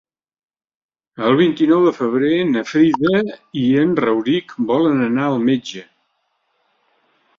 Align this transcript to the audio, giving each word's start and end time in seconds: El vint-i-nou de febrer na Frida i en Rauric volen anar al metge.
El 1.27 1.35
vint-i-nou 1.41 1.83
de 1.87 1.91
febrer 1.97 2.39
na 2.53 2.63
Frida 2.69 3.21
i 3.65 3.67
en 3.85 3.93
Rauric 4.07 4.57
volen 4.73 5.05
anar 5.13 5.29
al 5.35 5.39
metge. 5.51 5.85